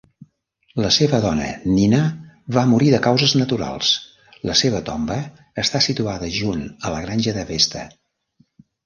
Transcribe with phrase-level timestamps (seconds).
[0.83, 1.99] La seva dona, Nina,
[2.55, 3.91] va morir de causes naturals;
[4.51, 5.19] la seva tomba
[5.65, 7.85] està situada junt a la granja de Vesta.